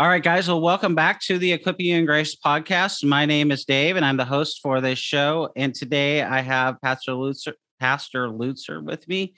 [0.00, 0.48] All right, guys.
[0.48, 3.04] Well, welcome back to the Equipping You in Grace podcast.
[3.04, 5.50] My name is Dave, and I'm the host for this show.
[5.56, 9.34] And today I have Pastor Lutzer, Pastor Lutzer with me.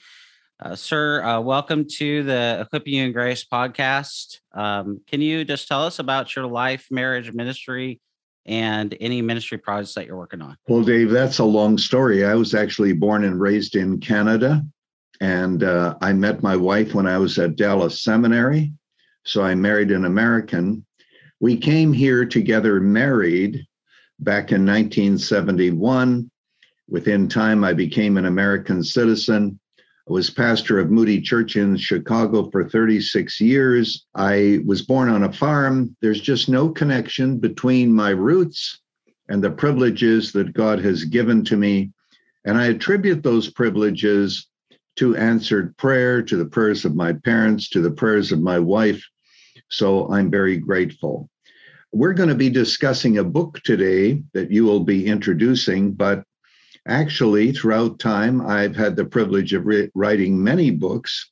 [0.61, 4.39] Uh, sir, uh, welcome to the Equipping You in Grace podcast.
[4.53, 8.01] Um, can you just tell us about your life, marriage, ministry,
[8.47, 10.57] and any ministry projects that you're working on?
[10.69, 12.25] Well, Dave, that's a long story.
[12.25, 14.63] I was actually born and raised in Canada,
[15.21, 18.73] and uh, I met my wife when I was at Dallas Seminary
[19.25, 20.85] so I married an American.
[21.41, 23.67] We came here together married
[24.19, 26.31] back in 1971.
[26.89, 29.59] Within time, I became an American citizen.
[30.09, 34.07] I was pastor of Moody Church in Chicago for 36 years.
[34.15, 35.97] I was born on a farm.
[36.01, 38.81] There's just no connection between my roots
[39.29, 41.93] and the privileges that God has given to me.
[42.45, 44.49] And I attribute those privileges
[44.97, 49.03] to answered prayer, to the prayers of my parents, to the prayers of my wife,
[49.73, 51.29] so I'm very grateful.
[51.93, 56.25] We're going to be discussing a book today that you will be introducing, but
[56.87, 61.31] actually, throughout time, I've had the privilege of re- writing many books.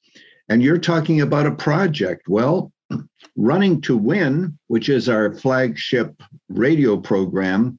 [0.49, 2.29] And you're talking about a project.
[2.29, 2.73] Well,
[3.37, 7.79] Running to Win, which is our flagship radio program,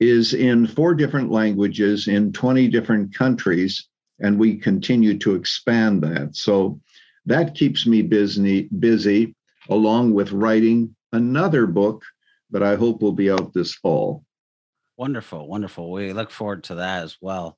[0.00, 3.88] is in four different languages in 20 different countries,
[4.20, 6.34] and we continue to expand that.
[6.34, 6.80] So
[7.26, 8.68] that keeps me busy.
[8.78, 9.34] busy
[9.68, 12.04] along with writing another book
[12.50, 14.24] that I hope will be out this fall.
[14.96, 15.90] Wonderful, wonderful.
[15.90, 17.56] We look forward to that as well.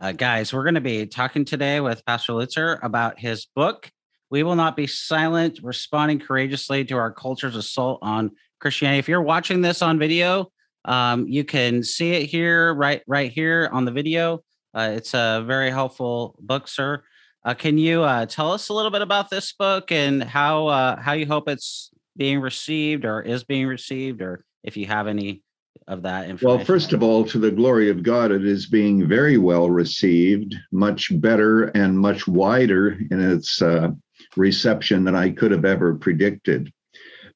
[0.00, 3.90] Uh, guys, we're going to be talking today with Pastor Lutzer about his book.
[4.30, 8.98] We will not be silent, responding courageously to our culture's assault on Christianity.
[8.98, 10.50] If you're watching this on video,
[10.84, 14.42] um, you can see it here, right, right here on the video.
[14.74, 17.04] Uh, it's a very helpful book, sir.
[17.44, 21.00] Uh, can you uh, tell us a little bit about this book and how uh,
[21.00, 25.42] how you hope it's being received or is being received, or if you have any
[25.88, 26.58] of that information?
[26.58, 30.54] Well, first of all, to the glory of God, it is being very well received,
[30.70, 33.90] much better and much wider in its uh,
[34.36, 36.72] reception than I could have ever predicted.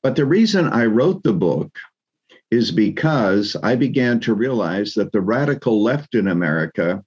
[0.03, 1.77] But the reason I wrote the book
[2.53, 7.03] is because I began to realize that the radical left in America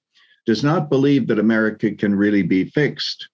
[0.49, 3.29] does not believe that America can really be fixed.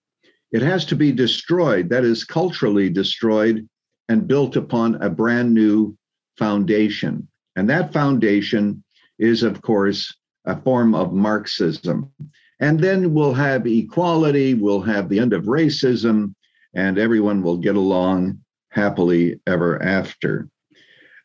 [0.51, 3.69] It has to be destroyed, that is, culturally destroyed
[4.09, 5.97] and built upon a brand new
[6.37, 7.25] foundation.
[7.55, 8.83] And that foundation
[9.17, 12.11] is, of course, a form of Marxism.
[12.59, 16.35] And then we'll have equality, we'll have the end of racism,
[16.73, 20.49] and everyone will get along happily ever after.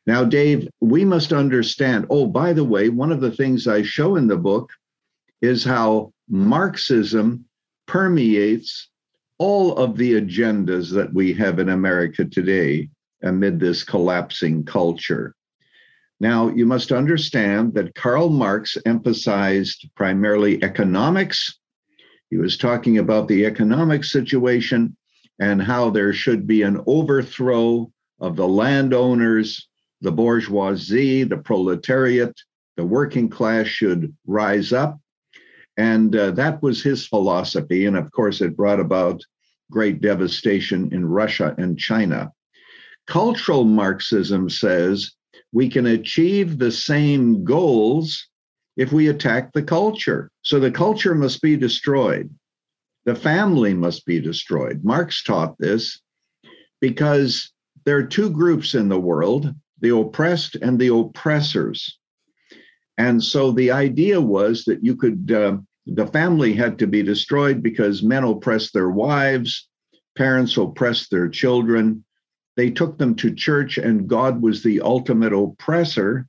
[0.07, 2.07] Now, Dave, we must understand.
[2.11, 4.71] Oh, by the way, one of the things I show in the book
[5.41, 7.45] is how Marxism
[7.87, 8.89] permeates
[9.39, 12.89] all of the agendas that we have in America today
[13.23, 15.35] amid this collapsing culture.
[16.21, 21.59] Now, you must understand that Karl Marx emphasized primarily economics.
[22.29, 24.95] He was talking about the economic situation
[25.39, 27.91] and how there should be an overthrow
[28.21, 29.69] of the landowners,
[30.03, 32.39] the bourgeoisie, the proletariat,
[32.77, 35.01] the working class should rise up
[35.81, 37.87] and uh, that was his philosophy.
[37.87, 39.25] And of course, it brought about
[39.71, 42.31] great devastation in Russia and China.
[43.07, 45.13] Cultural Marxism says
[45.53, 48.29] we can achieve the same goals
[48.77, 50.31] if we attack the culture.
[50.43, 52.29] So the culture must be destroyed.
[53.07, 54.85] The family must be destroyed.
[54.85, 55.99] Marx taught this
[56.83, 57.51] because
[57.87, 61.97] there are two groups in the world the oppressed and the oppressors.
[62.99, 65.57] And so the idea was that you could uh,
[65.87, 69.69] the family had to be destroyed because men oppressed their wives,
[70.17, 72.05] parents oppressed their children.
[72.57, 76.27] They took them to church, and God was the ultimate oppressor.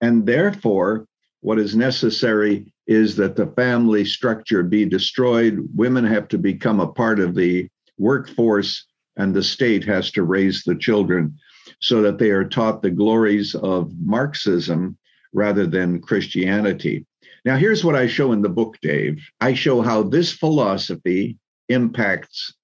[0.00, 1.06] And therefore,
[1.40, 5.60] what is necessary is that the family structure be destroyed.
[5.74, 7.68] Women have to become a part of the
[7.98, 8.84] workforce,
[9.16, 11.38] and the state has to raise the children
[11.80, 14.96] so that they are taught the glories of Marxism
[15.32, 17.06] rather than Christianity.
[17.44, 19.20] Now, here's what I show in the book, Dave.
[19.40, 22.54] I show how this philosophy impacts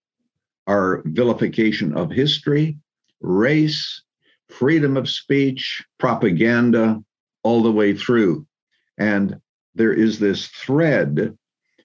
[0.66, 2.78] our vilification of history,
[3.20, 4.02] race,
[4.48, 7.02] freedom of speech, propaganda,
[7.42, 8.46] all the way through.
[8.98, 9.40] And
[9.74, 11.36] there is this thread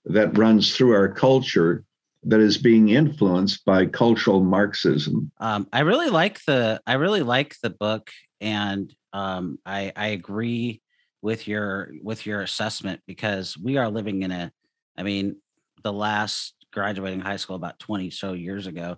[0.05, 1.83] that runs through our culture
[2.23, 5.31] that is being influenced by cultural Marxism.
[5.39, 10.81] Um, I really like the I really like the book, and um, I, I agree
[11.23, 14.51] with your with your assessment because we are living in a.
[14.95, 15.37] I mean,
[15.81, 18.97] the last graduating high school about twenty so years ago.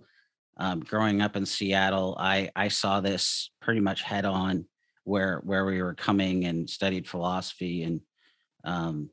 [0.58, 4.66] Um, growing up in Seattle, I I saw this pretty much head on
[5.04, 8.02] where where we were coming and studied philosophy and
[8.64, 9.12] um,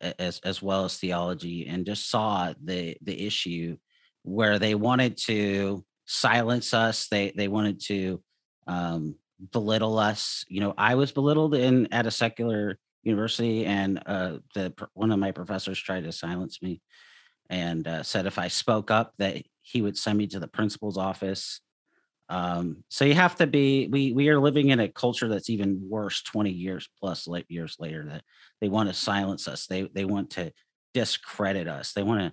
[0.00, 3.76] as as well as theology and just saw the the issue
[4.22, 8.22] where they wanted to silence us they they wanted to
[8.68, 9.16] um,
[9.52, 14.72] belittle us you know i was belittled in at a secular university and uh, the
[14.94, 16.80] one of my professors tried to silence me
[17.50, 20.96] and uh, said if i spoke up that he would send me to the principal's
[20.96, 21.60] office.
[22.28, 25.80] Um, so you have to be we we are living in a culture that's even
[25.88, 28.22] worse 20 years plus years later that
[28.60, 29.66] they want to silence us.
[29.66, 30.52] They they want to
[30.94, 31.92] discredit us.
[31.92, 32.32] They want to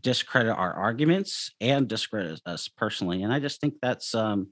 [0.00, 4.48] discredit our arguments and discredit us personally and i just think that's um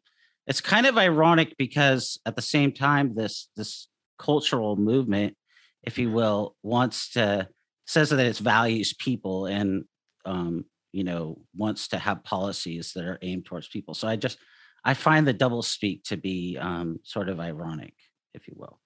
[0.46, 3.88] it's kind of ironic because at the same time this this
[4.18, 5.36] cultural movement
[5.82, 7.48] if you will wants to
[7.86, 9.84] says that it values people and
[10.24, 14.38] um you know wants to have policies that are aimed towards people so i just
[14.84, 17.94] I find the double speak to be um, sort of ironic,
[18.34, 18.78] if you will.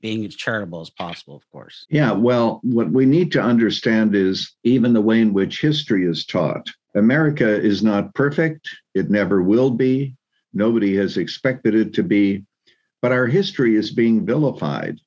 [0.00, 1.86] being as charitable as possible, of course.
[1.90, 6.24] Yeah, well, what we need to understand is even the way in which history is
[6.24, 6.66] taught.
[6.94, 10.16] America is not perfect, it never will be.
[10.52, 12.44] Nobody has expected it to be,
[13.02, 14.98] but our history is being vilified.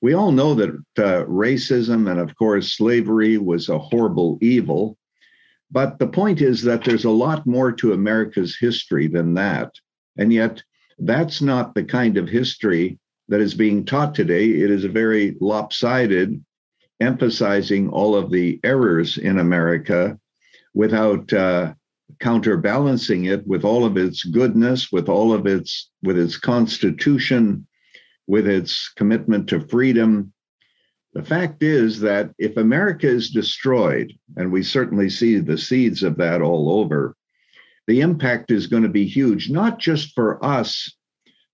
[0.00, 4.98] We all know that uh, racism and, of course, slavery was a horrible evil.
[5.70, 9.72] But the point is that there's a lot more to America's history than that.
[10.18, 10.62] And yet,
[10.98, 12.98] that's not the kind of history
[13.28, 14.44] that is being taught today.
[14.44, 16.44] It is a very lopsided,
[17.00, 20.18] emphasizing all of the errors in America
[20.74, 21.74] without uh,
[22.24, 27.66] counterbalancing it with all of its goodness, with all of its with its constitution,
[28.26, 30.32] with its commitment to freedom,
[31.12, 36.16] the fact is that if America is destroyed, and we certainly see the seeds of
[36.16, 37.14] that all over,
[37.86, 40.90] the impact is going to be huge, not just for us,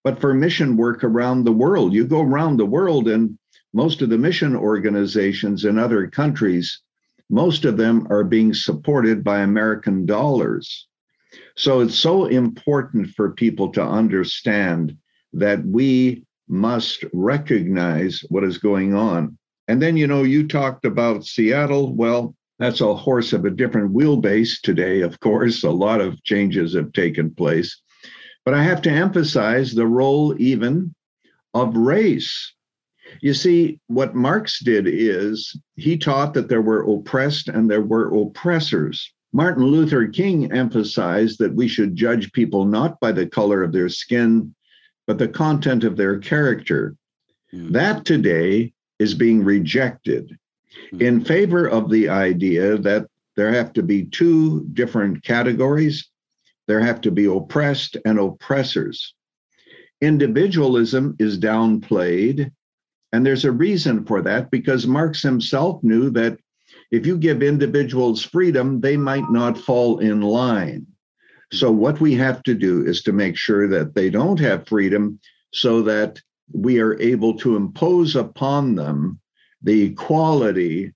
[0.05, 1.93] but for mission work around the world.
[1.93, 3.37] You go around the world, and
[3.75, 6.81] most of the mission organizations in other countries,
[7.31, 10.89] most of them are being supported by American dollars.
[11.57, 14.97] So it's so important for people to understand
[15.33, 19.39] that we must recognize what is going on.
[19.69, 21.95] And then, you know, you talked about Seattle.
[21.95, 25.63] Well, that's a horse of a different wheelbase today, of course.
[25.63, 27.81] A lot of changes have taken place.
[28.45, 30.95] But I have to emphasize the role even
[31.55, 32.53] of race.
[33.21, 38.15] You see, what Marx did is he taught that there were oppressed and there were
[38.15, 39.13] oppressors.
[39.33, 43.89] Martin Luther King emphasized that we should judge people not by the color of their
[43.89, 44.55] skin,
[45.07, 46.97] but the content of their character.
[47.53, 47.73] Mm.
[47.73, 50.37] That today is being rejected
[50.91, 51.01] hmm.
[51.01, 56.11] in favor of the idea that there have to be two different categories
[56.71, 59.15] there have to be oppressed and oppressors.
[60.01, 62.53] Individualism is downplayed,
[63.13, 66.39] and there's a reason for that because Marx himself knew that
[66.91, 70.87] if you give individuals freedom, they might not fall in line.
[71.53, 75.19] So, what we have to do is to make sure that they don't have freedom
[75.53, 76.21] so that
[76.53, 79.21] we are able to impose upon them
[79.63, 80.93] the quality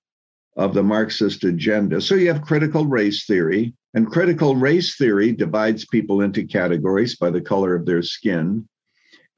[0.57, 2.01] of the Marxist agenda.
[2.01, 7.31] So you have critical race theory, and critical race theory divides people into categories by
[7.31, 8.69] the color of their skin.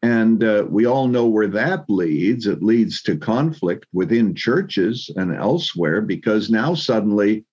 [0.02, 2.46] And uh, we all know where that leads.
[2.46, 7.44] It leads to conflict within churches and elsewhere because now suddenly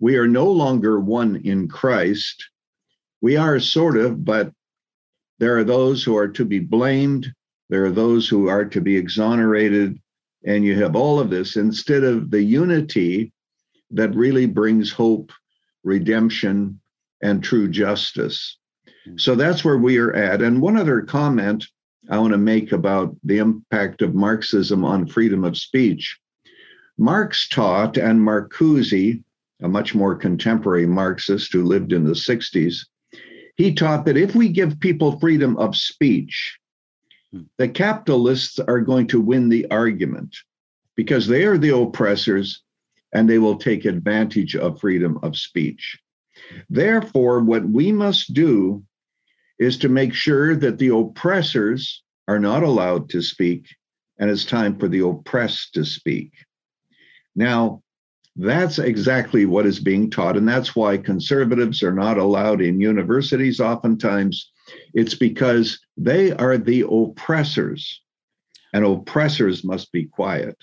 [0.00, 2.48] we are no longer one in Christ.
[3.20, 4.52] We are sort of, but
[5.38, 7.32] there are those who are to be blamed
[7.70, 9.98] there are those who are to be exonerated,
[10.46, 13.32] and you have all of this instead of the unity
[13.90, 15.32] that really brings hope,
[15.82, 16.80] redemption,
[17.22, 18.58] and true justice.
[19.04, 19.16] Hmm.
[19.16, 20.42] So that's where we are at.
[20.42, 21.66] And one other comment
[22.10, 26.18] I want to make about the impact of Marxism on freedom of speech.
[26.98, 29.22] Marx taught, and Marcuse,
[29.62, 32.86] a much more contemporary Marxist who lived in the 60s,
[33.56, 36.58] he taught that if we give people freedom of speech,
[37.32, 37.42] hmm.
[37.58, 40.36] the capitalists are going to win the argument.
[40.96, 42.62] because they are the oppressors
[43.12, 45.98] and they will take advantage of freedom of speech.
[46.68, 48.84] Therefore, what we must do
[49.64, 53.66] is to make sure that the oppressors are not allowed to speak
[54.18, 56.32] and it's time for the oppressed to speak.
[57.34, 57.82] Now,
[58.36, 63.60] that's exactly what is being taught, and that's why conservatives are not allowed in universities
[63.60, 64.50] oftentimes.
[64.92, 68.02] It's because they are the oppressors,
[68.72, 70.56] and oppressors must be quiet.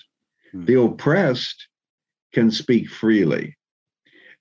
[0.52, 0.64] Hmm.
[0.66, 1.68] The oppressed
[2.32, 3.56] can speak freely.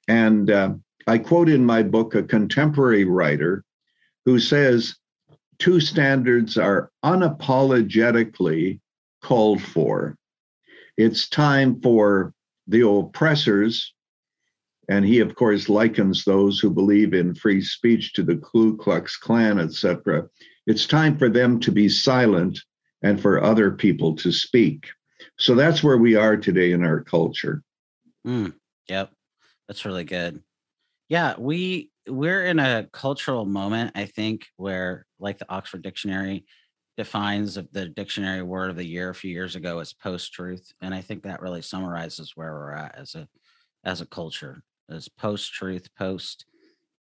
[0.07, 0.73] And uh,
[1.07, 3.63] I quote in my book a contemporary writer
[4.25, 4.95] who says
[5.59, 8.79] two standards are unapologetically
[9.21, 10.17] called for.
[10.97, 12.33] It's time for
[12.67, 13.93] the oppressors,
[14.89, 19.17] and he, of course, likens those who believe in free speech to the Ku Klux
[19.17, 20.27] Klan, etc.
[20.67, 22.59] It's time for them to be silent
[23.01, 24.87] and for other people to speak.
[25.37, 27.63] So that's where we are today in our culture.
[28.25, 28.53] Mm,
[28.87, 29.11] yep,
[29.67, 30.43] that's really good.
[31.09, 36.45] Yeah, we we're in a cultural moment, I think, where like the Oxford Dictionary
[36.97, 41.01] defines the dictionary word of the year a few years ago as post-truth, and I
[41.01, 43.27] think that really summarizes where we're at as a
[43.83, 46.45] as a culture, as post-truth, post,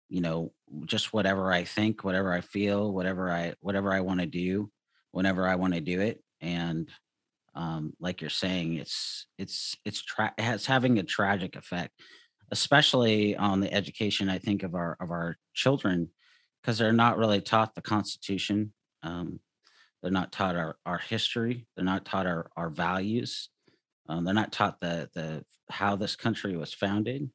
[0.10, 0.52] you know,
[0.86, 4.70] just whatever I think, whatever I feel, whatever I whatever I want to do,
[5.12, 6.90] whenever I want to do it, and
[7.56, 11.94] um, like you're saying, it's it's it's tra- it's having a tragic effect
[12.52, 16.10] especially on the education i think of our of our children
[16.62, 19.40] because they're not really taught the constitution um,
[20.02, 23.50] they're not taught our, our history they're not taught our, our values
[24.08, 27.30] um, they're not taught the the how this country was founded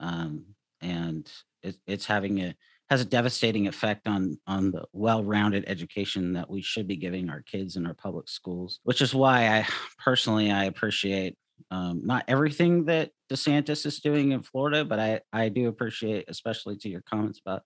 [0.00, 0.44] um,
[0.80, 1.30] and
[1.62, 2.54] it, it's having a
[2.90, 7.40] has a devastating effect on on the well-rounded education that we should be giving our
[7.42, 9.66] kids in our public schools which is why i
[9.98, 11.36] personally i appreciate
[11.72, 16.76] um, not everything that DeSantis is doing in Florida, but I, I do appreciate, especially
[16.76, 17.62] to your comments about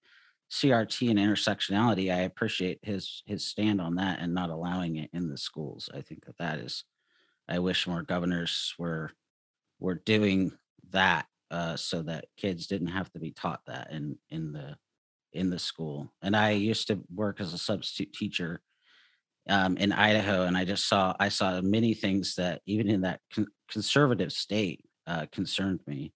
[0.53, 5.29] CRT and intersectionality, I appreciate his his stand on that and not allowing it in
[5.29, 5.91] the schools.
[5.93, 6.85] I think that that is,
[7.49, 9.11] I wish more governors were
[9.81, 10.53] were doing
[10.91, 14.77] that uh, so that kids didn't have to be taught that in in the
[15.33, 16.13] in the school.
[16.23, 18.61] And I used to work as a substitute teacher
[19.49, 23.21] um, in Idaho, and I just saw I saw many things that even in that
[23.33, 26.13] con- conservative state uh, concerned me.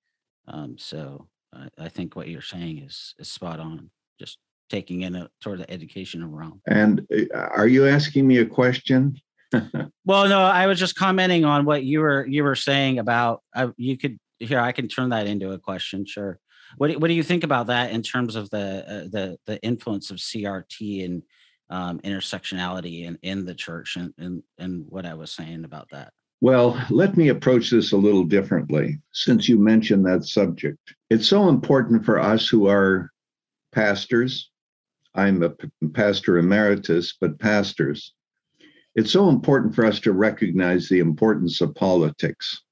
[0.49, 3.90] Um, so I, I think what you're saying is is spot on.
[4.18, 4.38] Just
[4.70, 6.62] taking in a toward the educational realm.
[6.66, 9.20] And uh, are you asking me a question?
[10.04, 13.42] well, no, I was just commenting on what you were you were saying about.
[13.54, 14.60] Uh, you could here.
[14.60, 16.06] I can turn that into a question.
[16.06, 16.38] Sure.
[16.76, 20.10] What what do you think about that in terms of the uh, the the influence
[20.10, 21.22] of CRT and
[21.70, 26.12] um, intersectionality in, in the church and, and, and what I was saying about that?
[26.42, 30.78] Well, let me approach this a little differently since you mentioned that subject.
[31.10, 33.10] It's so important for us who are
[33.72, 34.50] pastors.
[35.14, 35.50] I'm a
[35.92, 38.14] pastor emeritus, but pastors.
[38.94, 42.62] It's so important for us to recognize the importance of politics.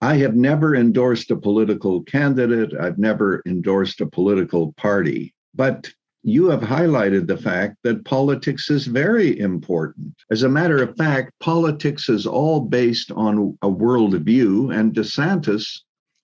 [0.00, 5.90] I have never endorsed a political candidate, I've never endorsed a political party, but
[6.26, 10.14] you have highlighted the fact that politics is very important.
[10.30, 15.80] As a matter of fact, politics is all based on a worldview, and DeSantis,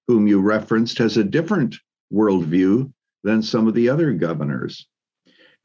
[0.08, 1.76] whom you referenced, has a different
[2.10, 2.90] worldview
[3.24, 4.86] than some of the other governors.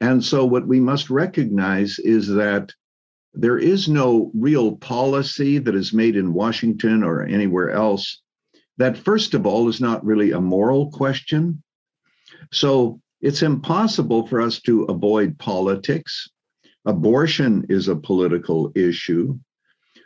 [0.02, 2.70] And so, what we must recognize is that
[3.32, 8.20] there is no real policy that is made in Washington or anywhere else
[8.76, 11.62] that, first of all, is not really a moral question.
[12.52, 16.30] So, it's impossible for us to avoid politics.
[16.84, 19.36] Abortion is a political issue.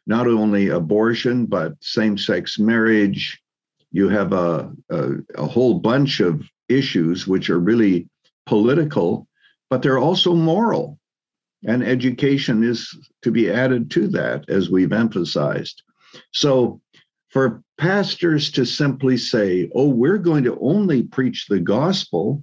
[0.07, 3.39] Not only abortion, but same sex marriage.
[3.93, 8.09] You have a, a, a, whole bunch of issues which are really
[8.47, 9.29] political,
[9.69, 10.99] but they're also moral.
[11.67, 12.89] And education is
[13.21, 15.83] to be added to that, as we've emphasized.
[16.33, 16.81] So,
[17.29, 22.43] for pastors to simply say, oh, we're going to only preach the gospel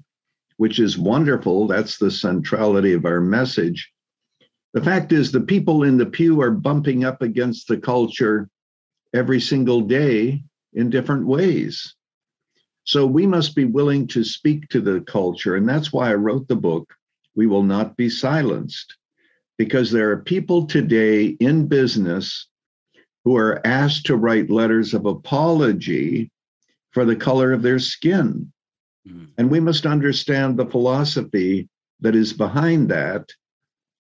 [0.58, 1.68] which is wonderful.
[1.68, 3.92] That's the centrality of our message.
[4.74, 8.50] The fact is, the people in the pew are bumping up against the culture
[9.14, 11.96] every single day in different ways.
[12.84, 15.56] So we must be willing to speak to the culture.
[15.56, 16.94] And that's why I wrote the book,
[17.36, 18.96] We Will Not Be Silenced,
[19.58, 22.48] because there are people today in business
[23.26, 26.32] who are asked to write letters of apology
[26.92, 28.52] for the color of their skin.
[29.08, 29.26] Mm-hmm.
[29.38, 31.70] And we must understand the philosophy
[32.02, 33.30] that is behind that.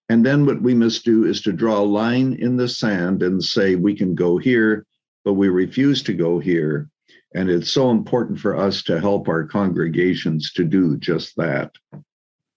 [0.09, 3.43] And then what we must do is to draw a line in the sand and
[3.43, 4.85] say, we can go here
[5.27, 6.89] but we refuse to go here.
[7.35, 11.73] And it's so important for us to help our congregations to do just that.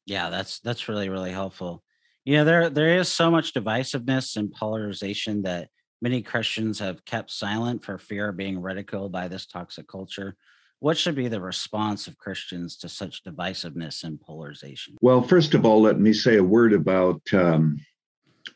[0.06, 1.82] Yeah, that's that's really really helpful.
[2.24, 5.68] You know, there there is so much divisiveness and polarization that
[6.00, 10.36] many Christians have kept silent for fear of being ridiculed by this toxic culture.
[10.80, 14.96] What should be the response of Christians to such divisiveness and polarization?
[15.02, 17.78] Well, first of all, let me say a word about um,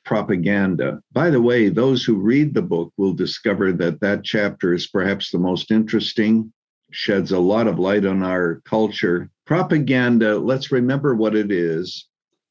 [0.06, 1.02] propaganda.
[1.12, 5.30] By the way, those who read the book will discover that that chapter is perhaps
[5.30, 6.50] the most interesting,
[6.90, 9.30] sheds a lot of light on our culture.
[9.44, 12.06] Propaganda, let's remember what it is.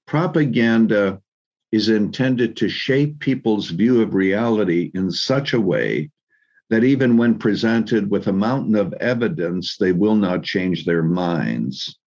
[0.06, 1.20] Propaganda
[1.72, 6.12] is intended to shape people's view of reality in such a way
[6.74, 12.00] that even when presented with a mountain of evidence, they will not change their minds.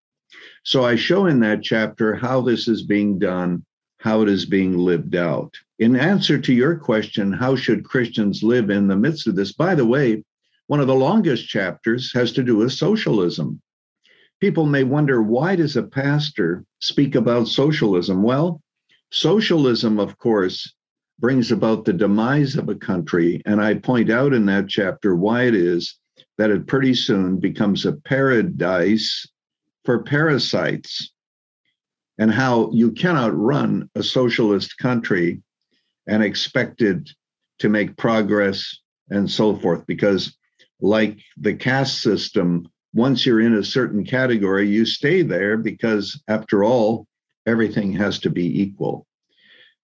[0.65, 3.65] So I show in that chapter how this is being done,
[4.01, 5.55] how it is being lived out.
[5.79, 9.53] In answer to your question, how should Christians live in the midst of this?
[9.53, 10.25] By the way,
[10.67, 13.63] one of the longest chapters has to do with socialism.
[14.41, 18.25] People may wonder why does a pastor speak about socialism?
[18.25, 18.61] Well,
[19.13, 20.75] socialism, of course,
[21.19, 23.43] brings about the demise of a country.
[23.47, 25.99] And I point out in that chapter why it is
[26.39, 29.27] that it pretty soon becomes a paradise
[29.85, 31.13] for parasites
[32.19, 35.43] and how you cannot run a socialist country
[36.07, 37.11] and expect it
[37.59, 38.79] to make progress
[39.11, 39.87] and so forth.
[39.87, 40.37] Because,
[40.81, 46.65] like the caste system, once you're in a certain category, you stay there because, after
[46.65, 47.07] all,
[47.47, 49.06] everything has to be equal.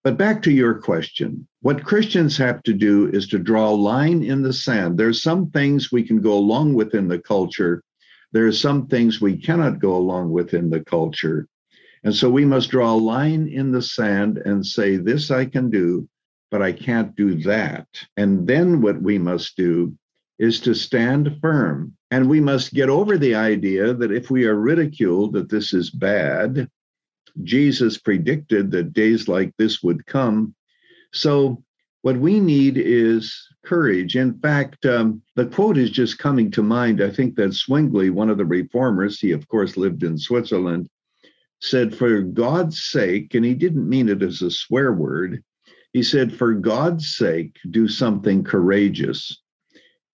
[0.04, 4.24] But back to your question, what Christians have to do is to draw a line
[4.24, 4.98] in the sand.
[4.98, 7.84] There's some things we can go along with in the culture.
[8.32, 11.46] There are some things we cannot go along with in the culture.
[12.02, 15.70] And so we must draw a line in the sand and say, This I can
[15.70, 16.08] do,
[16.50, 17.86] but I can't do that.
[18.16, 19.96] And then what we must do
[20.36, 21.96] is to stand firm.
[22.10, 25.90] And we must get over the idea that if we are ridiculed, that this is
[25.90, 26.68] bad,
[27.42, 30.54] Jesus predicted that days like this would come.
[31.12, 31.62] So,
[32.02, 34.16] what we need is courage.
[34.16, 37.00] In fact, um, the quote is just coming to mind.
[37.00, 40.88] I think that Zwingli, one of the reformers, he of course lived in Switzerland,
[41.60, 45.44] said, For God's sake, and he didn't mean it as a swear word,
[45.92, 49.40] he said, For God's sake, do something courageous.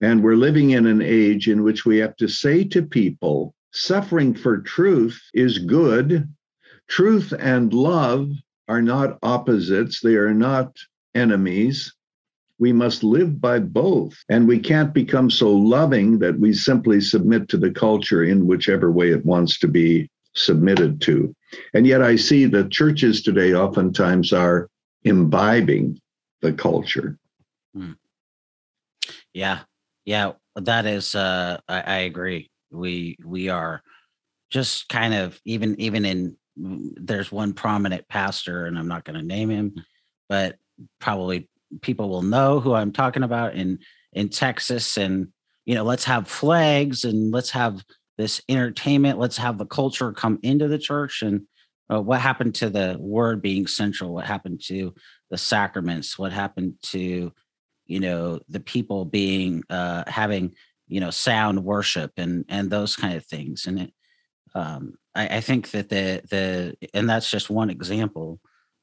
[0.01, 4.33] And we're living in an age in which we have to say to people, suffering
[4.33, 6.27] for truth is good
[6.89, 8.31] Truth and love
[8.67, 10.75] are not opposites, they are not
[11.15, 11.93] enemies.
[12.57, 14.17] We must live by both.
[14.27, 18.91] And we can't become so loving that we simply submit to the culture in whichever
[18.91, 21.33] way it wants to be submitted to.
[21.73, 24.69] And yet I see that churches today oftentimes are
[25.03, 25.99] imbibing
[26.41, 27.17] the culture.
[27.73, 27.93] Hmm.
[29.33, 29.59] Yeah.
[30.05, 30.33] Yeah.
[30.55, 32.49] That is uh I, I agree.
[32.71, 33.81] We we are
[34.49, 39.25] just kind of even even in there's one prominent pastor, and I'm not going to
[39.25, 39.75] name him,
[40.27, 40.57] but
[40.99, 41.49] probably
[41.81, 43.79] people will know who I'm talking about in
[44.13, 44.97] in Texas.
[44.97, 45.27] And
[45.65, 47.83] you know, let's have flags and let's have
[48.17, 49.19] this entertainment.
[49.19, 51.21] Let's have the culture come into the church.
[51.21, 51.41] And
[51.91, 54.13] uh, what happened to the word being central?
[54.13, 54.93] What happened to
[55.29, 56.19] the sacraments?
[56.19, 57.31] What happened to
[57.85, 60.55] you know the people being uh, having
[60.87, 63.65] you know sound worship and and those kind of things?
[63.65, 63.93] And it
[64.55, 68.39] um, I, I think that the the and that's just one example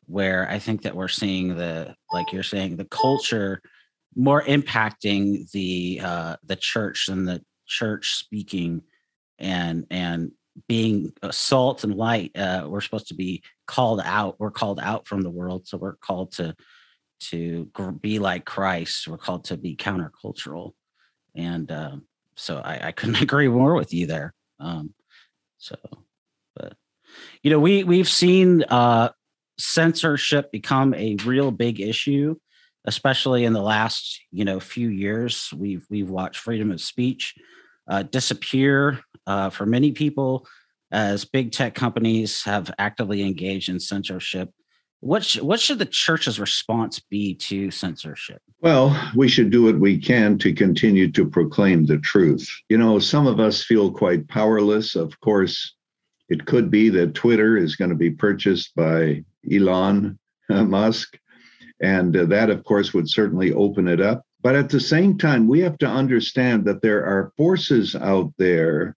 [0.07, 3.61] where I think that we're seeing the like you're saying the culture
[4.15, 8.83] more impacting the uh, the church than the church speaking
[9.39, 10.33] and and
[10.69, 12.37] being salt and light.
[12.37, 14.41] Uh, we're supposed to be called out.
[14.41, 16.55] We're called out from the world, so we're called to
[17.19, 19.07] to be like Christ.
[19.07, 20.73] We're called to be countercultural,
[21.35, 24.33] and um, so I, I couldn't agree more with you there.
[24.59, 24.95] Um,
[25.59, 25.77] so
[26.57, 26.75] but
[27.43, 29.11] you know, we we've seen uh,
[29.59, 32.37] censorship become a real big issue,
[32.85, 35.51] especially in the last you know few years.
[35.57, 37.35] We've we've watched freedom of speech
[37.89, 40.47] uh, disappear uh, for many people
[40.93, 44.51] as big tech companies have actively engaged in censorship.
[45.01, 48.41] What sh- what should the church's response be to censorship?
[48.61, 52.49] Well, we should do what we can to continue to proclaim the truth.
[52.69, 54.97] You know, some of us feel quite powerless.
[54.97, 55.76] Of course,
[56.29, 61.19] it could be that Twitter is going to be purchased by Elon Musk.
[61.81, 64.25] And uh, that, of course, would certainly open it up.
[64.43, 68.97] But at the same time, we have to understand that there are forces out there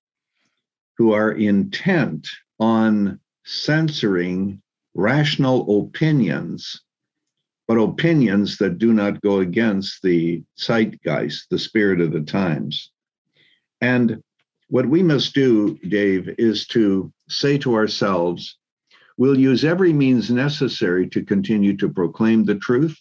[0.98, 2.28] who are intent
[2.60, 4.62] on censoring
[4.94, 6.82] rational opinions
[7.70, 12.90] but opinions that do not go against the zeitgeist, the spirit of the times.
[13.80, 14.24] And
[14.70, 18.58] what we must do, Dave, is to say to ourselves,
[19.18, 22.96] we'll use every means necessary to continue to proclaim the truth.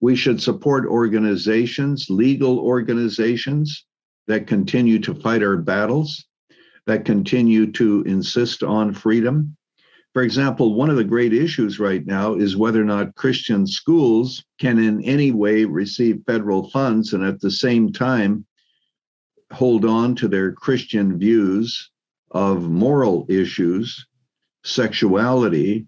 [0.00, 3.84] We should support organizations, legal organizations
[4.28, 6.24] that continue to fight our battles,
[6.86, 9.54] that continue to insist on freedom.
[10.14, 14.42] For example, one of the great issues right now is whether or not Christian schools
[14.58, 18.46] can in any way receive federal funds and at the same time
[19.52, 21.90] hold on to their Christian views
[22.30, 24.06] of moral issues,
[24.64, 25.86] sexuality,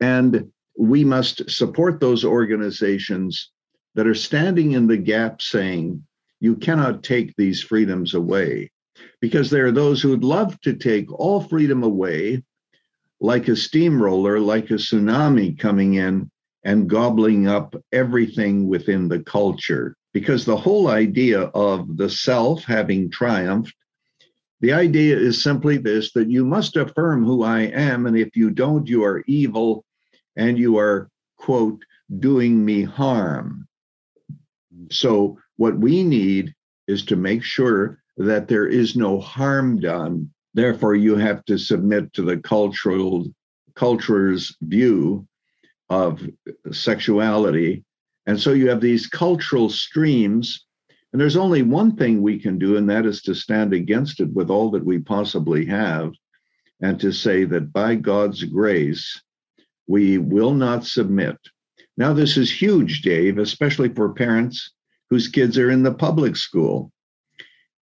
[0.00, 3.50] and we must support those organizations
[3.94, 6.04] that are standing in the gap saying,
[6.40, 8.70] you cannot take these freedoms away.
[9.20, 12.42] Because there are those who would love to take all freedom away,
[13.20, 16.30] like a steamroller, like a tsunami coming in
[16.64, 23.10] and gobbling up everything within the culture because the whole idea of the self having
[23.10, 23.74] triumphed,
[24.60, 28.50] the idea is simply this that you must affirm who I am, and if you
[28.50, 29.84] don't, you are evil
[30.36, 31.84] and you are, quote,
[32.20, 33.66] doing me harm.
[34.90, 36.54] So, what we need
[36.86, 40.30] is to make sure that there is no harm done.
[40.54, 43.26] Therefore, you have to submit to the cultural
[43.74, 45.26] culture's view
[45.90, 46.22] of
[46.70, 47.84] sexuality
[48.26, 50.64] and so you have these cultural streams,
[51.12, 54.32] and there's only one thing we can do, and that is to stand against it
[54.32, 56.12] with all that we possibly have,
[56.80, 59.22] and to say that by God's grace,
[59.86, 61.36] we will not submit.
[61.96, 64.72] Now, this is huge, Dave, especially for parents
[65.10, 66.90] whose kids are in the public school.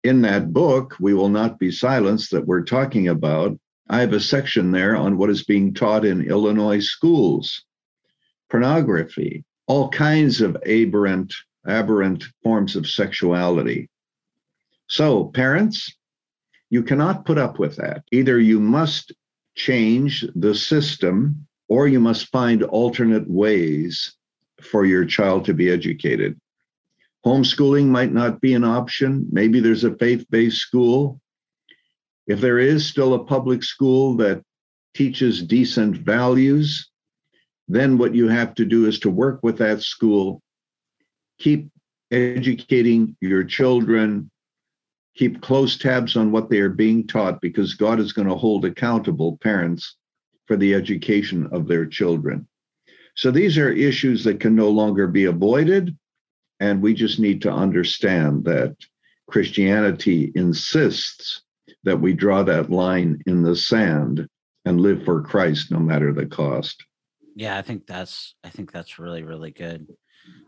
[0.03, 3.57] In that book, We Will Not Be Silenced, that we're talking about,
[3.89, 7.63] I have a section there on what is being taught in Illinois schools
[8.49, 11.33] pornography, all kinds of aberrant,
[11.65, 13.89] aberrant forms of sexuality.
[14.87, 15.91] So, parents,
[16.69, 18.03] you cannot put up with that.
[18.11, 19.13] Either you must
[19.55, 24.15] change the system or you must find alternate ways
[24.61, 26.39] for your child to be educated.
[27.25, 29.27] Homeschooling might not be an option.
[29.31, 31.19] Maybe there's a faith based school.
[32.27, 34.43] If there is still a public school that
[34.93, 36.89] teaches decent values,
[37.67, 40.41] then what you have to do is to work with that school,
[41.39, 41.69] keep
[42.11, 44.29] educating your children,
[45.15, 48.65] keep close tabs on what they are being taught because God is going to hold
[48.65, 49.95] accountable parents
[50.45, 52.47] for the education of their children.
[53.15, 55.97] So these are issues that can no longer be avoided.
[56.59, 58.75] And we just need to understand that
[59.27, 61.41] Christianity insists
[61.83, 64.27] that we draw that line in the sand
[64.65, 66.83] and live for Christ no matter the cost.
[67.35, 69.87] Yeah, I think that's I think that's really really good.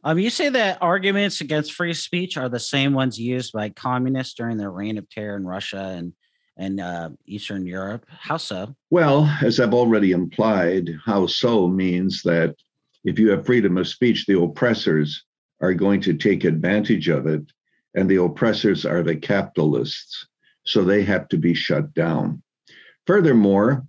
[0.03, 4.33] Um, you say that arguments against free speech are the same ones used by communists
[4.33, 6.13] during their reign of terror in Russia and
[6.57, 8.05] and uh, Eastern Europe.
[8.09, 8.75] How so?
[8.89, 12.55] Well, as I've already implied, how so means that
[13.03, 15.23] if you have freedom of speech, the oppressors
[15.61, 17.43] are going to take advantage of it,
[17.95, 20.27] and the oppressors are the capitalists,
[20.65, 22.41] so they have to be shut down.
[23.05, 23.85] Furthermore,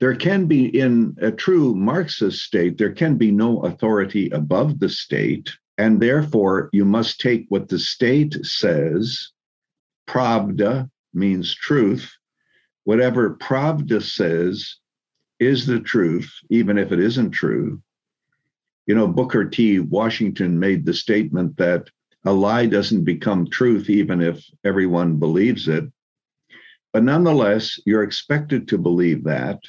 [0.00, 4.88] there can be in a true Marxist state, there can be no authority above the
[4.88, 5.50] state.
[5.76, 9.28] And therefore, you must take what the state says.
[10.08, 12.10] Pravda means truth.
[12.84, 14.76] Whatever Pravda says
[15.38, 17.82] is the truth, even if it isn't true.
[18.86, 19.80] You know, Booker T.
[19.80, 21.88] Washington made the statement that
[22.24, 25.84] a lie doesn't become truth, even if everyone believes it.
[26.92, 29.60] But nonetheless, you're expected to believe that.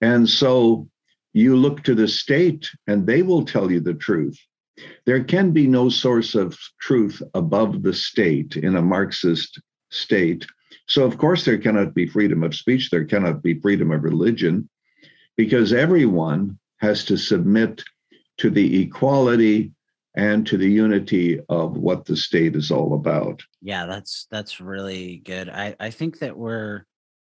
[0.00, 0.88] And so
[1.32, 4.38] you look to the state and they will tell you the truth.
[5.06, 10.46] There can be no source of truth above the state in a Marxist state.
[10.86, 14.68] So, of course, there cannot be freedom of speech, there cannot be freedom of religion,
[15.36, 17.82] because everyone has to submit
[18.38, 19.72] to the equality
[20.14, 23.42] and to the unity of what the state is all about.
[23.60, 25.48] Yeah, that's that's really good.
[25.48, 26.84] I I think that we're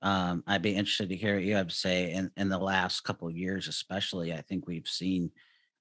[0.02, 2.12] um, I'd be interested to hear what you have to say.
[2.12, 5.30] In in the last couple of years, especially, I think we've seen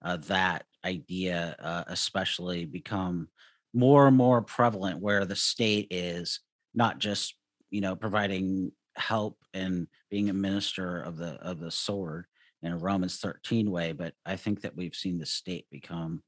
[0.04, 3.30] uh, that idea, uh, especially, become
[3.74, 6.42] more and more prevalent, where the state is
[6.74, 7.36] not just
[7.70, 12.26] you know providing help and being a minister of the of the sword
[12.62, 16.22] in a Romans 13 way, but I think that we've seen the state become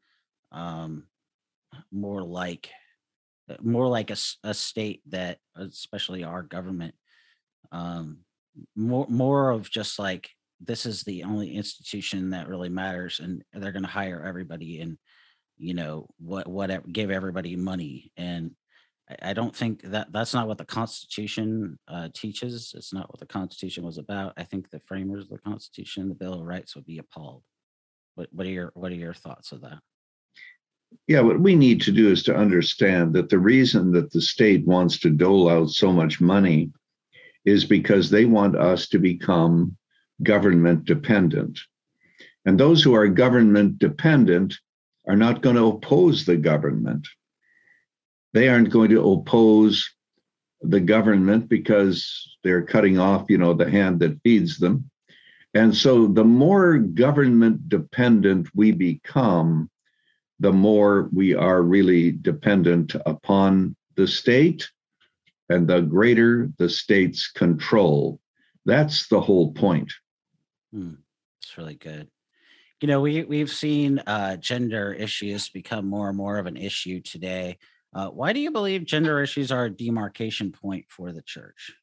[0.53, 1.07] um,
[1.91, 2.69] more like
[3.61, 6.95] more like a, a state that, especially our government,
[7.71, 8.19] um,
[8.75, 10.29] more more of just like
[10.59, 14.97] this is the only institution that really matters and they're going to hire everybody and
[15.57, 18.11] you know what whatever give everybody money.
[18.17, 18.51] And
[19.21, 22.73] I, don't think that that's not what the constitution uh, teaches.
[22.75, 24.33] It's not what the constitution was about.
[24.37, 27.43] I think the framers of the constitution the bill of rights would be appalled.
[28.15, 29.79] What, what are your what are your thoughts of that?
[31.07, 34.65] Yeah, what we need to do is to understand that the reason that the state
[34.65, 36.71] wants to dole out so much money
[37.45, 39.75] is because they want us to become
[40.23, 41.59] government dependent.
[42.45, 44.55] And those who are government dependent
[45.07, 47.07] are not going to oppose the government.
[48.33, 49.89] They aren't going to oppose
[50.61, 54.89] the government because they're cutting off, you know, the hand that feeds them.
[55.53, 59.69] And so the more government dependent we become,
[60.39, 64.69] the more we are really dependent upon the state
[65.51, 68.19] and the greater the state's control.
[68.65, 69.91] That's the whole point.
[70.71, 70.95] Hmm.
[71.41, 72.07] It's really good.
[72.79, 77.01] You know, we we've seen uh, gender issues become more and more of an issue
[77.01, 77.57] today.
[77.93, 81.73] Uh, why do you believe gender issues are a demarcation point for the church?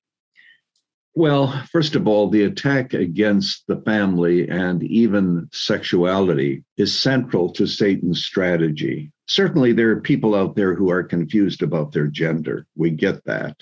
[1.18, 7.66] Well, first of all, the attack against the family and even sexuality is central to
[7.66, 9.10] Satan's strategy.
[9.26, 12.68] Certainly, there are people out there who are confused about their gender.
[12.76, 13.56] We get that.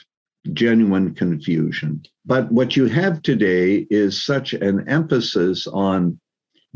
[0.53, 2.03] Genuine confusion.
[2.27, 6.21] But what you have today is such an emphasis on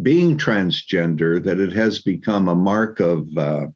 [0.01, 3.67] being transgender that it has become a mark of uh,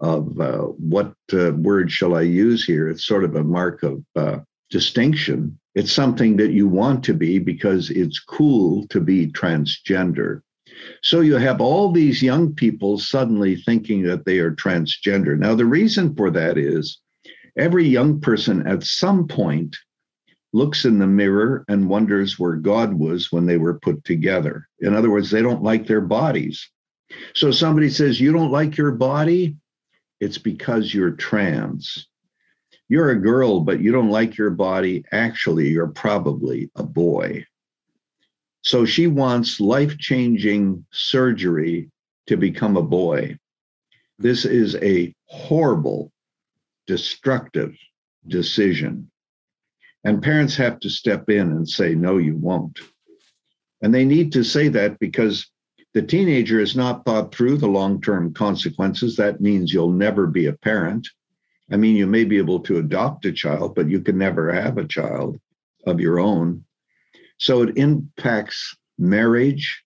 [0.00, 2.88] of uh, what uh, word shall I use here?
[2.88, 4.38] It's sort of a mark of uh,
[4.70, 5.58] distinction.
[5.74, 10.42] It's something that you want to be because it's cool to be transgender.
[11.02, 15.38] So you have all these young people suddenly thinking that they are transgender.
[15.38, 17.00] Now, the reason for that is
[17.56, 19.76] every young person at some point
[20.52, 24.68] looks in the mirror and wonders where God was when they were put together.
[24.80, 26.68] In other words, they don't like their bodies.
[27.34, 29.56] So somebody says, You don't like your body?
[30.20, 32.06] It's because you're trans.
[32.92, 35.02] You're a girl, but you don't like your body.
[35.12, 37.46] Actually, you're probably a boy.
[38.60, 41.88] So she wants life changing surgery
[42.26, 43.38] to become a boy.
[44.18, 46.12] This is a horrible,
[46.86, 47.74] destructive
[48.28, 49.10] decision.
[50.04, 52.78] And parents have to step in and say, no, you won't.
[53.80, 55.50] And they need to say that because
[55.94, 59.16] the teenager has not thought through the long term consequences.
[59.16, 61.08] That means you'll never be a parent.
[61.72, 64.76] I mean, you may be able to adopt a child, but you can never have
[64.76, 65.40] a child
[65.86, 66.64] of your own.
[67.38, 69.82] So it impacts marriage,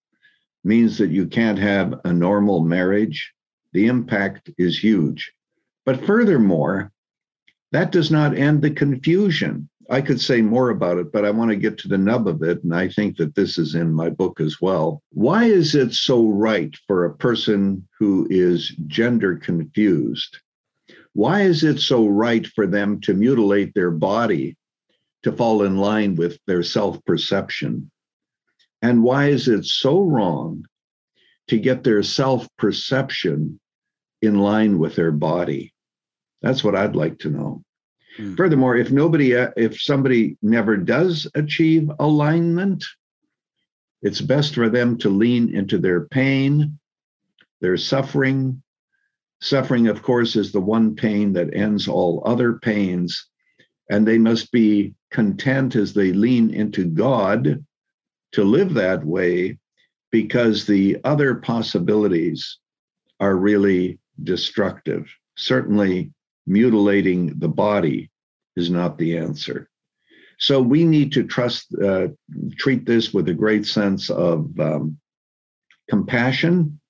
[0.65, 3.33] means that you can't have a normal marriage.
[3.73, 5.33] The impact is huge.
[5.85, 6.91] But furthermore,
[7.71, 9.69] that does not end the confusion.
[9.89, 12.43] I could say more about it, but I want to get to the nub of
[12.43, 12.65] it.
[12.65, 15.03] And I think that this is in my book as well.
[15.11, 20.39] Why is it so right for a person who is gender confused?
[21.17, 24.55] Why is it so right for them to mutilate their body
[25.23, 27.91] to fall in line with their self perception?
[28.83, 30.67] And why is it so wrong
[31.49, 33.59] to get their self perception
[34.21, 35.73] in line with their body?
[36.43, 37.63] That's what I'd like to know.
[38.19, 38.35] Hmm.
[38.35, 42.85] Furthermore, if nobody, uh, if somebody never does achieve alignment,
[44.03, 46.79] it's best for them to lean into their pain,
[47.63, 48.63] their suffering.
[49.41, 53.29] Suffering, of course, is the one pain that ends all other pains.
[53.91, 57.65] And they must be content as they lean into God
[58.33, 59.59] to live that way
[60.11, 62.59] because the other possibilities
[63.21, 65.09] are really destructive.
[65.37, 66.13] Certainly,
[66.47, 68.11] mutilating the body
[68.57, 69.69] is not the answer.
[70.39, 72.09] So we need to trust, uh,
[72.59, 74.99] treat this with a great sense of um,
[75.89, 76.81] compassion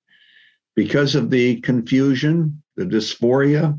[0.77, 3.75] because of the confusion, the dysphoria,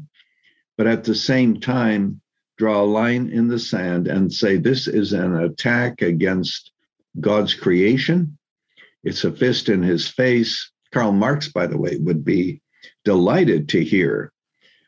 [0.77, 2.21] but at the same time,
[2.57, 6.73] draw a line in the sand and say this is an attack against
[7.21, 8.37] God's creation.
[9.05, 10.73] It's a fist in his face.
[10.93, 12.61] Karl Marx, by the way, would be
[13.05, 14.33] delighted to hear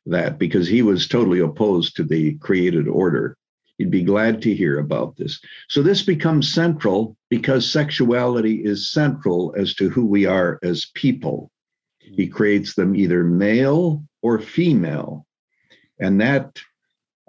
[0.07, 3.37] that because he was totally opposed to the created order.
[3.79, 5.41] He'd be glad to hear about this.
[5.69, 11.53] So this becomes central because sexuality is central as to who we are as people.
[12.17, 15.27] He creates them either male or female.
[15.99, 16.61] And that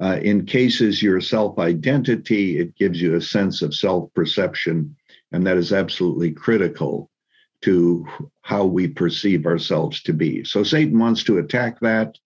[0.01, 4.95] uh, encases your self identity, it gives you a sense of self perception,
[5.31, 7.09] and that is absolutely critical
[7.61, 8.07] to
[8.41, 10.43] how we perceive ourselves to be.
[10.43, 12.17] So Satan wants to attack that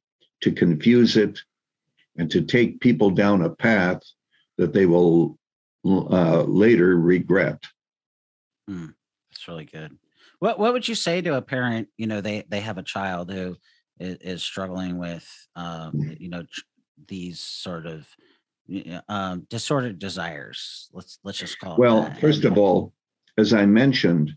[0.41, 1.39] to confuse it,
[2.17, 4.01] and to take people down a path
[4.57, 5.37] that they will
[5.85, 7.61] uh, later regret.
[8.67, 8.87] Hmm.
[9.29, 9.97] That's really good.
[10.39, 11.87] What What would you say to a parent?
[11.97, 13.55] You know, they they have a child who
[13.99, 16.43] is, is struggling with, um, you know,
[17.07, 18.07] these sort of
[19.07, 20.89] um, disordered desires.
[20.93, 22.09] Let's let's just call well, it.
[22.09, 22.93] Well, first of all,
[23.37, 24.33] as I mentioned,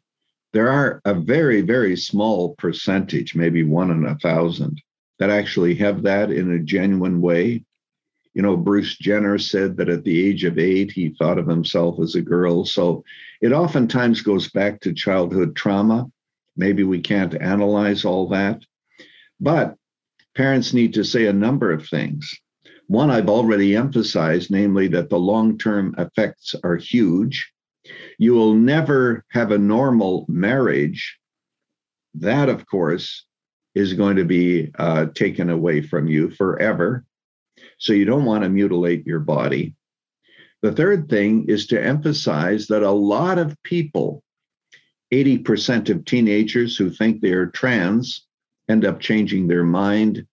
[0.53, 4.81] there are a very very small percentage, maybe one in a thousand,
[5.19, 7.65] that actually have that in a genuine way.
[8.35, 11.99] You know, Bruce Jenner said that at the age of eight, he thought of himself
[12.01, 12.65] as a girl.
[12.65, 13.05] So
[13.41, 16.11] it oftentimes goes back to childhood trauma.
[16.57, 18.63] Maybe we can't analyze all that.
[19.41, 19.77] But
[20.35, 22.33] parents need to say a number of things.
[22.87, 27.53] One I've already emphasized, namely that the long term effects are huge.
[28.19, 31.19] You will never have a normal marriage.
[32.15, 33.27] That, of course,
[33.75, 37.05] is going to be uh, taken away from you forever.
[37.79, 39.75] So you don't want to mutilate your body.
[40.63, 44.23] The third thing is to emphasize that a lot of people,
[45.13, 48.27] 80% of teenagers who think they are trans,
[48.69, 50.27] end up changing their mind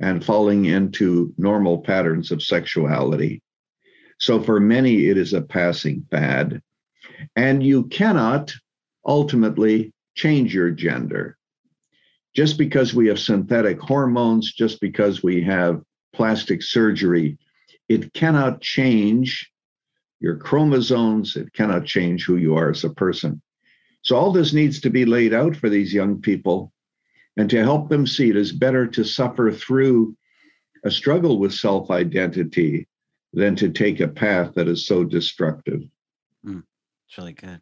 [0.00, 3.42] and falling into normal patterns of sexuality.
[4.18, 6.62] So for many, it is a passing fad.
[7.34, 8.54] And you cannot
[9.06, 11.36] ultimately change your gender.
[12.34, 15.82] Just because we have synthetic hormones, just because we have
[16.16, 17.38] plastic surgery,
[17.88, 19.52] it cannot change
[20.18, 23.40] your chromosomes, it cannot change who you are as a person.
[24.02, 26.72] So, all this needs to be laid out for these young people
[27.36, 30.16] and to help them see it is better to suffer through
[30.84, 32.88] a struggle with self identity
[33.32, 35.82] than to take a path that is so destructive.
[36.44, 36.62] Mm,
[37.06, 37.60] it's really good.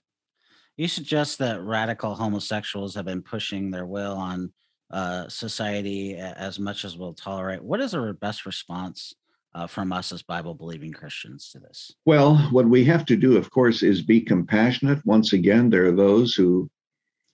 [0.76, 4.52] You suggest that radical homosexuals have been pushing their will on
[4.90, 7.62] uh, society as much as we'll tolerate.
[7.62, 9.14] What is our best response
[9.54, 11.94] uh, from us as Bible believing Christians to this?
[12.04, 15.04] Well, what we have to do, of course, is be compassionate.
[15.06, 16.70] Once again, there are those who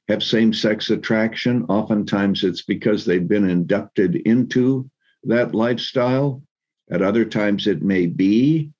[0.08, 1.64] have same sex attraction.
[1.68, 4.90] Oftentimes it's because they've been inducted into
[5.24, 6.42] that lifestyle.
[6.90, 8.72] At other times it may be,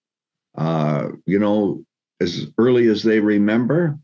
[0.57, 1.85] uh, you know,
[2.21, 3.99] as early as they remember.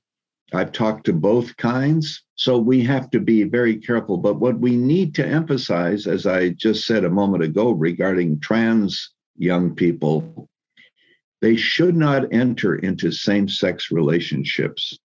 [0.53, 2.23] I've talked to both kinds.
[2.37, 4.19] So we have to be very careful.
[4.19, 9.11] But what we need to emphasize, as I just said a moment ago regarding trans
[9.37, 10.49] young people,
[11.41, 14.99] they should not enter into same sex relationships.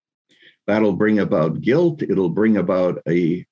[0.67, 2.01] That'll bring about guilt.
[2.01, 3.45] It'll bring about a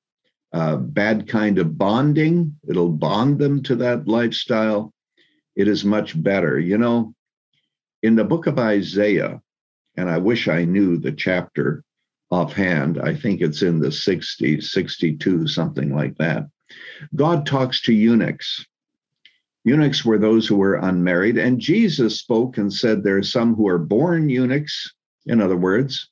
[0.53, 2.57] bad kind of bonding.
[2.67, 4.93] It'll bond them to that lifestyle.
[5.55, 6.59] It is much better.
[6.59, 7.13] You know,
[8.03, 9.41] in the book of Isaiah,
[9.97, 11.83] and I wish I knew the chapter
[12.31, 16.47] offhand, I think it's in the 60s, 62, something like that.
[17.15, 18.65] God talks to eunuchs.
[19.65, 23.67] Eunuchs were those who were unmarried, and Jesus spoke and said, There are some who
[23.67, 24.93] are born eunuchs,
[25.25, 26.09] in other words,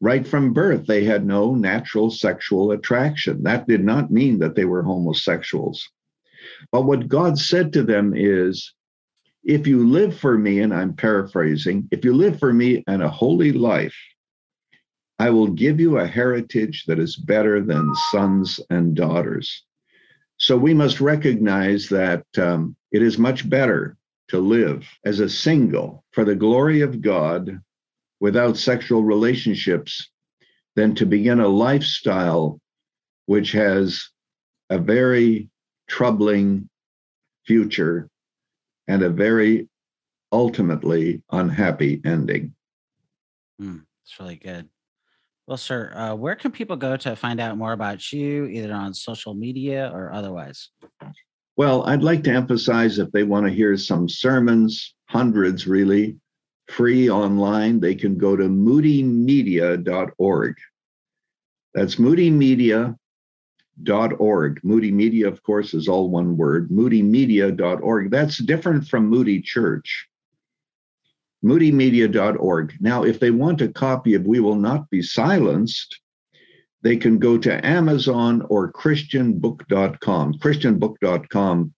[0.00, 3.42] right from birth, they had no natural sexual attraction.
[3.42, 5.88] That did not mean that they were homosexuals.
[6.72, 8.72] But what God said to them is,
[9.44, 13.08] if you live for me, and I'm paraphrasing, if you live for me and a
[13.08, 13.96] holy life,
[15.18, 19.64] I will give you a heritage that is better than sons and daughters.
[20.36, 23.96] So we must recognize that um, it is much better
[24.28, 27.60] to live as a single for the glory of God
[28.20, 30.08] without sexual relationships
[30.76, 32.60] than to begin a lifestyle
[33.26, 34.08] which has
[34.70, 35.50] a very
[35.88, 36.68] troubling
[37.44, 38.08] future
[38.86, 39.68] and a very
[40.30, 42.54] ultimately unhappy ending.
[43.60, 44.68] Mm, that's really good.
[45.48, 48.92] Well, sir, uh, where can people go to find out more about you, either on
[48.92, 50.68] social media or otherwise?
[51.56, 56.18] Well, I'd like to emphasize if they want to hear some sermons, hundreds really,
[56.68, 57.80] free online.
[57.80, 60.56] They can go to moodymedia.org.
[61.72, 64.60] That's moodymedia.org.
[64.62, 66.68] Moody Media, of course, is all one word.
[66.68, 68.10] Moodymedia.org.
[68.10, 70.08] That's different from Moody Church.
[71.44, 72.74] Moodymedia.org.
[72.80, 76.00] Now, if they want a copy of We Will Not Be Silenced,
[76.82, 80.34] they can go to Amazon or ChristianBook.com.
[80.34, 81.74] ChristianBook.com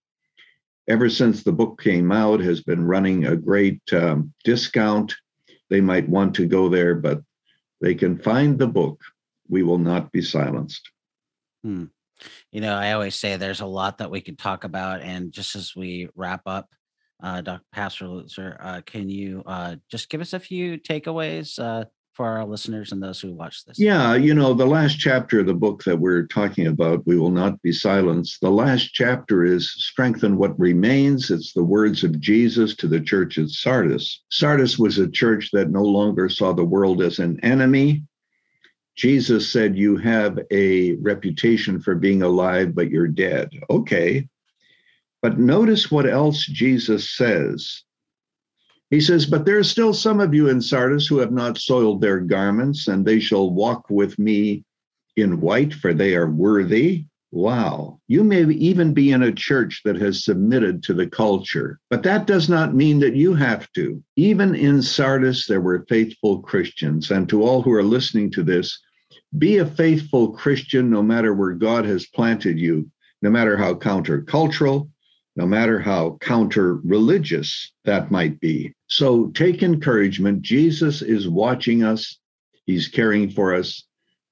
[0.87, 5.15] ever since the book came out, has been running a great um, discount.
[5.69, 7.21] They might want to go there, but
[7.79, 9.01] they can find the book.
[9.47, 10.89] We will not be silenced.
[11.63, 11.85] Hmm.
[12.51, 15.01] You know, I always say there's a lot that we could talk about.
[15.01, 16.69] And just as we wrap up,
[17.21, 17.63] uh, Dr.
[17.71, 22.45] Pastor Lutzer, uh, can you uh, just give us a few takeaways uh, for our
[22.45, 23.79] listeners and those who watch this?
[23.79, 27.31] Yeah, you know, the last chapter of the book that we're talking about, We Will
[27.31, 31.31] Not Be Silenced, the last chapter is Strengthen What Remains.
[31.31, 34.23] It's the words of Jesus to the church at Sardis.
[34.31, 38.03] Sardis was a church that no longer saw the world as an enemy,
[38.95, 43.49] Jesus said, You have a reputation for being alive, but you're dead.
[43.69, 44.27] Okay.
[45.21, 47.83] But notice what else Jesus says.
[48.89, 52.01] He says, But there are still some of you in Sardis who have not soiled
[52.01, 54.65] their garments, and they shall walk with me
[55.15, 57.05] in white, for they are worthy.
[57.31, 58.01] Wow.
[58.09, 62.27] You may even be in a church that has submitted to the culture, but that
[62.27, 64.03] does not mean that you have to.
[64.17, 67.09] Even in Sardis, there were faithful Christians.
[67.11, 68.77] And to all who are listening to this,
[69.37, 72.91] be a faithful Christian no matter where God has planted you,
[73.21, 74.89] no matter how countercultural,
[75.35, 78.73] no matter how counter religious that might be.
[78.87, 80.41] So take encouragement.
[80.41, 82.19] Jesus is watching us,
[82.65, 83.85] He's caring for us,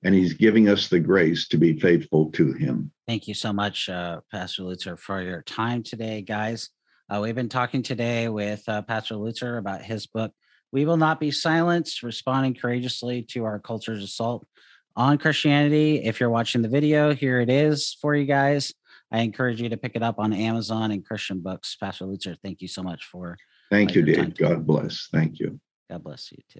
[0.04, 2.92] and he's giving us the grace to be faithful to him.
[3.08, 6.70] Thank you so much, uh, Pastor Lutzer, for your time today, guys.
[7.10, 10.32] Uh, we've been talking today with uh, Pastor Lutzer about his book,
[10.72, 14.48] We Will Not Be Silenced Responding Courageously to Our Culture's Assault
[14.96, 16.04] on Christianity.
[16.04, 18.74] If you're watching the video, here it is for you guys.
[19.12, 21.76] I encourage you to pick it up on Amazon and Christian Books.
[21.76, 23.32] Pastor Lutzer, thank you so much for.
[23.32, 23.36] Uh,
[23.72, 24.38] thank you, Dave.
[24.38, 25.08] God bless.
[25.12, 25.60] Thank you.
[25.90, 26.60] God bless you too.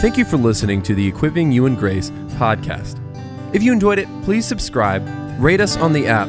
[0.00, 2.08] Thank you for listening to the Equipping You in Grace
[2.38, 2.98] podcast.
[3.54, 5.06] If you enjoyed it, please subscribe,
[5.38, 6.28] rate us on the app,